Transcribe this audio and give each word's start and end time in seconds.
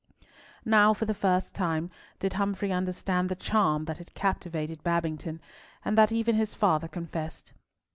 Now, 0.65 0.95
for 0.95 1.05
the 1.05 1.13
first 1.13 1.53
time, 1.53 1.91
did 2.17 2.33
Humfrey 2.33 2.71
understand 2.71 3.29
the 3.29 3.35
charm 3.35 3.85
that 3.85 3.99
had 3.99 4.15
captivated 4.15 4.81
Babington, 4.81 5.39
and 5.85 5.95
that 5.95 6.11
even 6.11 6.33
his 6.37 6.55
father 6.55 6.87
confessed. 6.87 7.53